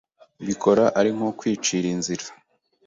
mbikora 0.41 0.85
ari 0.99 1.09
nko 1.15 1.29
kwicira 1.39 1.85
inzira 1.95 2.25